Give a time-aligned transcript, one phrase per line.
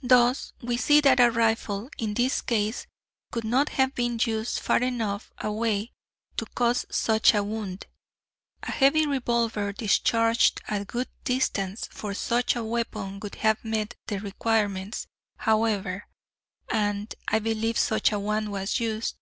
[0.00, 2.86] "Thus we see that a rifle in this case
[3.30, 5.92] could not have been used far enough away
[6.38, 7.88] to cause such a wound.
[8.62, 14.18] A heavy revolver discharged at good distance for such a weapon would have met the
[14.18, 15.06] requirements,
[15.36, 16.06] however;
[16.70, 19.18] and I believe such a one was used.